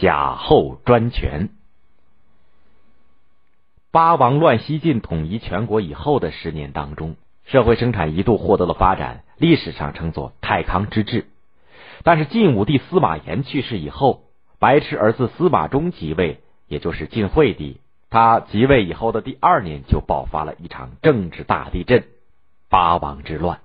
[0.00, 1.50] 贾后专权。
[3.92, 11.26] 八王乱西晋统一全国以后的十年当中，社会生产一度获得了发展，历史上称作太康之治。
[12.02, 14.22] 但是晋武帝司马炎去世以后，
[14.58, 17.78] 白痴儿子司马衷即位，也就是晋惠帝。
[18.08, 22.04] 他即位以后的第二年，就爆发了一场政治大地震——
[22.70, 23.60] 八王之乱。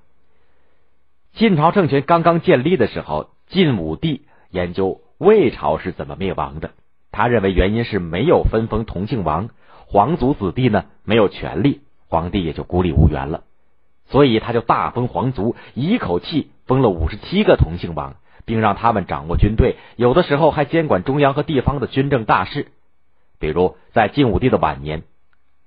[1.32, 6.72] 晋朝政权刚刚建立的时候，晋武帝研究魏朝是怎么灭亡的。
[7.12, 9.50] 他认为原因是没有分封同姓王。
[9.88, 13.44] 皇族子弟呢没有权利，皇帝也就孤立无援了，
[14.08, 18.16] 所以他就大封皇族，一口气封了五十七个同姓王，
[18.46, 22.72] 并让他们掌握军队，有的时候还监管中央和地方的军政大事。
[23.40, 25.04] 比如在晋武帝的晚年，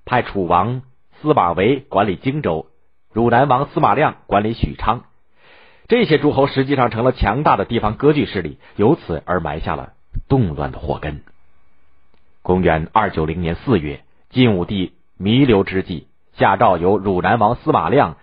[0.04, 0.82] 派楚王
[1.20, 2.66] 司马维管理荆州，
[3.12, 5.04] 汝南王司马亮管理许昌，
[5.88, 9.94] 这些诸侯实际上成了强大的地方割据势力，由此而埋下了
[10.28, 11.22] 动乱的祸根。
[12.42, 14.04] 公元二九零年四月。
[14.30, 18.18] 晋武帝弥留之际，下诏由汝南王司马亮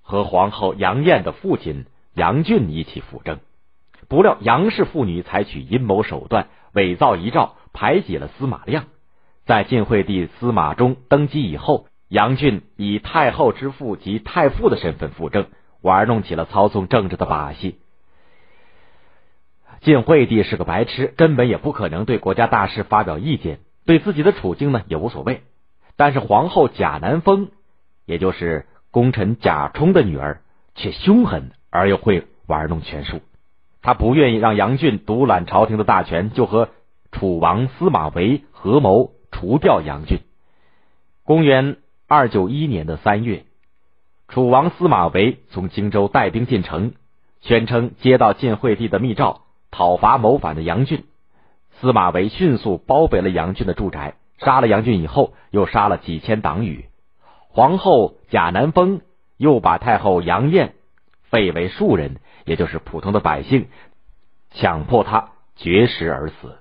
[0.00, 3.40] 和皇后杨艳的父亲杨俊一起辅政。
[4.06, 8.84] 不料杨氏父女采取阴谋手段，伪造遗诏，排挤了司马亮。
[9.44, 15.48] 在晋惠帝司马衷登基以后，杨俊以太后之父及太傅的身份辅政，
[15.82, 17.78] 玩弄起了操纵政治的把戏。
[19.82, 23.58] 晋惠帝是个白痴，根本也不可能对国家大事发表意见。
[23.84, 25.42] 对自己的处境呢也无所谓，
[25.96, 27.50] 但是皇后贾南风，
[28.06, 30.40] 也就是功臣贾充的女儿，
[30.76, 33.20] 却凶狠而又会玩弄权术。
[33.82, 36.68] 他不愿意让杨俊独揽朝廷的大权，就和
[37.10, 40.20] 楚王司马维合谋除掉杨俊。
[41.24, 43.46] 公元二九一年的三月，
[44.32, 46.94] 楚王司马维从荆州带兵进城，
[47.42, 51.04] 宣称接到晋惠帝的密诏，讨伐谋反的杨俊。
[51.72, 56.86] 司马维迅速包围了杨俊的住宅，杀了杨俊以后，又杀了几千党羽。
[57.50, 59.02] 皇后贾南风
[59.36, 60.76] 又把太后杨艳
[61.24, 62.16] 废为庶人，
[62.46, 63.66] 也就是普通的百姓，
[64.50, 66.56] 强迫他绝食而死。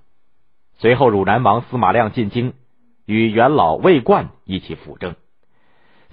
[0.78, 2.52] 随后，汝南王司马亮进京，
[3.06, 5.16] 与元老魏冠一起辅政。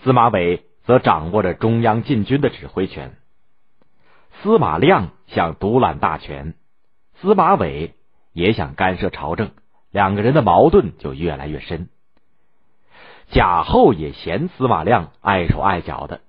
[0.04, 3.14] 司马伟则掌握着中央禁军的指挥权。
[4.40, 6.54] 司马亮想独揽大权，
[7.20, 7.94] 司马伟。
[8.32, 9.50] 也想干涉朝政，
[9.90, 11.88] 两个人的矛盾就越来越深。
[13.30, 16.20] 贾后也嫌司马亮碍手碍脚的，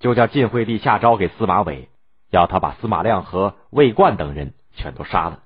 [0.00, 1.88] 就叫晋惠帝下诏给司马伟，
[2.30, 5.42] 要他把司马亮和魏冠等人全都杀了。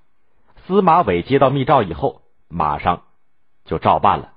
[0.67, 3.03] 司马伟接到密诏以后，马上
[3.65, 4.32] 就照办了。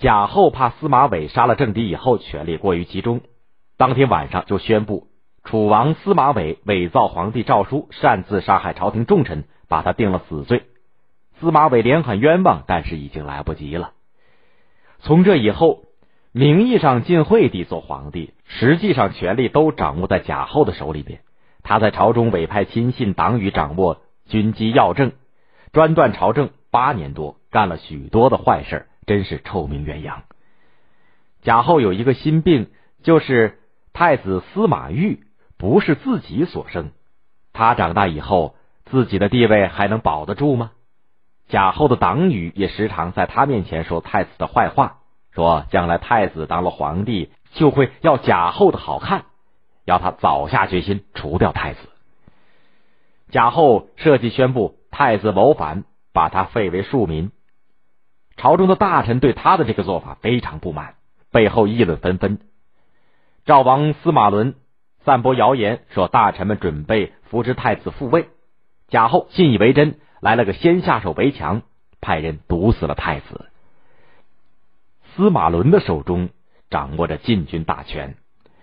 [0.00, 3.20] 贾后怕司马伟杀了政敌以后权力过于集中，
[3.76, 5.06] 当天晚上就宣布
[5.44, 9.44] 楚王司马伟伪造皇帝诏书，擅自杀害朝廷重臣。
[9.70, 10.64] 把他定了死罪，
[11.38, 13.92] 司马伟连喊冤枉，但是已经来不及了。
[14.98, 15.84] 从这以后，
[16.32, 21.20] 名义上晋惠帝做皇帝，实际上权力都掌握在贾后的手里边。
[21.62, 25.12] 他在朝中委派亲信党羽，掌握军机要政，
[25.72, 30.22] 专断朝政八年多，干了许多的坏事，真是臭名远扬。
[31.42, 32.70] 贾后有一个心病，
[33.02, 33.58] 就是
[33.92, 35.24] 太子司马昱
[35.58, 36.92] 不是自己所生，
[37.52, 38.54] 他长大以后。
[38.86, 40.72] 自己的地位还能保得住吗？
[41.46, 44.98] 贾后的党羽也时常在他面前说太子的坏话，
[45.30, 49.26] 说将来太子当了皇帝就会要贾后的好看，
[49.84, 51.78] 要他早下决心除掉太子。
[53.28, 57.30] 贾后设计宣布太子谋反，把他废为庶民。
[58.40, 60.94] 朝中的大臣对他的这个做法非常不满，
[61.30, 62.38] 背后议论纷纷。
[63.44, 64.54] 赵王司马伦
[65.04, 68.30] 散播谣言，说大臣们准备扶持太子复位。
[68.88, 71.60] 贾后信以为真，来了个先下手为强，
[72.00, 73.44] 派人毒死了太子。
[75.14, 76.30] 司马伦的手中
[76.70, 78.14] 掌握着禁军大权，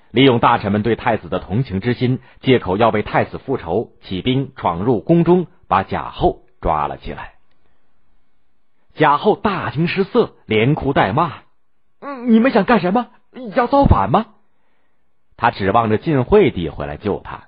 [0.09, 7.36] 利用大臣们对太子的同情之心，借口要为太子复仇，起兵闯入宫中，把贾后抓了起来。
[8.97, 11.33] 贾后大惊失色，连哭带骂
[12.01, 13.07] ：“嗯，你们想干什么？
[13.55, 14.25] 要造反吗？”
[15.37, 17.43] 他指望着晋惠帝回来救他。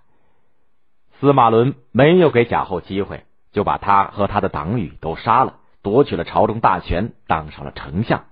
[1.20, 8.26] 司马伦没有给贾后机会，就把他和他的党羽都杀了，夺取了朝中大权，当上了丞相。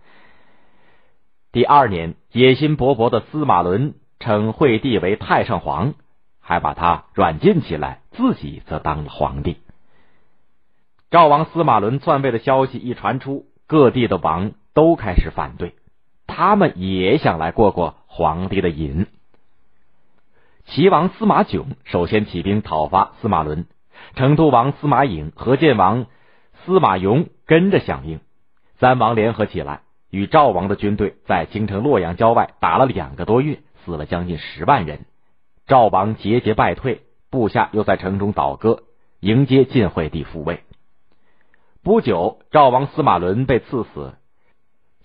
[1.51, 5.95] 第二年，野心勃勃的司马伦称惠帝为太上皇，
[6.39, 9.57] 还把他软禁起来，自己则当了皇帝。
[11.09, 15.73] 赵王司马伦篡位的消息一传出，各地的王都开始反对，
[16.27, 19.07] 他们也想来过过皇帝的瘾。
[20.65, 23.67] 齐王司马囧首先起兵讨伐司马伦，
[24.15, 26.07] 成都王司马颖、和建王
[26.65, 28.19] 司马颙跟着响应，
[28.77, 35.05] 三王联合起来，与赵王的军队在京城洛阳郊外打了两个多月，死了将近十万人。
[35.67, 38.83] 赵王节节败退，部下又在城中倒戈，
[39.21, 40.63] 迎接晋惠帝复位。
[41.87, 44.13] 不久，赵王司马伦被赐死，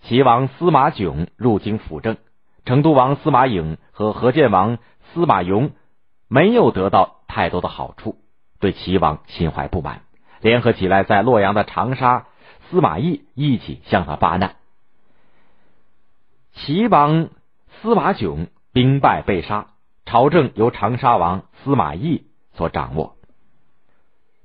[0.01, 2.17] 齐王司马囧入京辅政，
[2.65, 4.79] 成都王司马颖和河间王
[5.15, 5.71] 司马颙
[6.27, 8.17] 没有得到太多的好处，
[8.59, 10.01] 对齐王心怀不满，
[10.41, 12.27] 联合起来在洛阳的长沙
[12.69, 14.57] 司马懿一起向他发难。
[16.53, 17.29] 齐王
[17.81, 19.69] 司马囧兵败被杀，
[20.05, 22.25] 朝政由长沙王司马懿
[22.55, 23.15] 所掌握。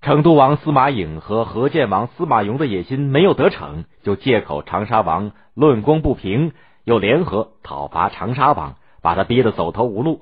[0.01, 6.53] 成都王司马颖和河间王司马雍的野心没有得逞，就借口长沙王论功不平，
[6.83, 10.21] 又联合讨伐长沙王，把他逼得走投无路。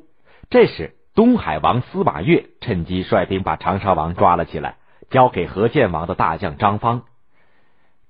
[0.50, 4.77] 这时，东海王司马越趁机率兵把长沙王抓了起来，
[5.10, 7.04] 交给河间王的大将张方。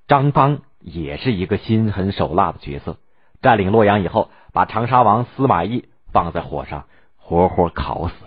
[0.08, 2.98] 张方也是一个心狠手辣的角色，
[3.42, 6.86] 占领洛阳以后，把长沙王司马懿放在火上，
[7.18, 8.25] 活活烤死。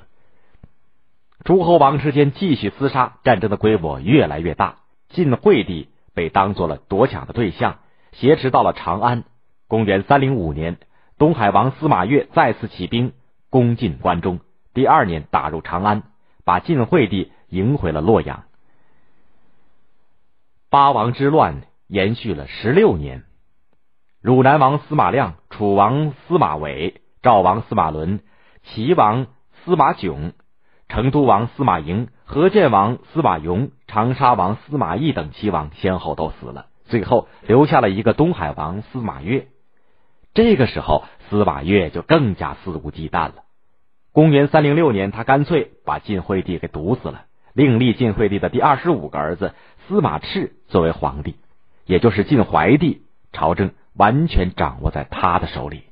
[1.45, 4.79] 诸侯王之间继续厮杀，战争的规模越来越大。
[5.09, 7.79] 晋惠帝被当做了夺抢的对象，
[8.13, 9.25] 挟持到了长安。
[9.69, 10.79] 公元三零五年，
[11.17, 13.13] 东海王司马越再次起兵
[13.51, 14.41] 攻进关中，
[14.75, 16.03] 第二年打入长安，
[16.45, 18.45] 把晋惠帝迎回了洛阳。
[20.71, 23.25] 八王之乱延续了十六年，
[24.21, 28.21] 汝南王司马亮、楚王司马伟、赵王司马伦、
[28.65, 29.29] 齐王
[29.65, 30.33] 司马炯。
[30.89, 39.49] 成都王司马颖、河间王司马雍、长沙王司马懿等齐王先后都死了，最后留下了一个东海王司马越。
[40.35, 43.35] 这个时候，司马越就更加肆无忌惮了。
[44.13, 49.55] 公元三零六年，他干脆把晋惠帝给毒死了，另立晋惠帝的第二十五个儿子
[49.87, 51.37] 司马炽作为皇帝，
[51.85, 53.03] 也就是晋怀帝，
[53.33, 55.85] 朝政完全掌握在他的手里。